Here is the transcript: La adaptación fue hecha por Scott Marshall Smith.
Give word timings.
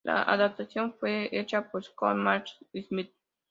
La 0.03 0.23
adaptación 0.23 0.95
fue 0.99 1.29
hecha 1.31 1.69
por 1.69 1.83
Scott 1.83 2.15
Marshall 2.15 2.57
Smith. 2.87 3.13